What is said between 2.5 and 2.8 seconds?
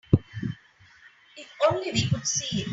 it.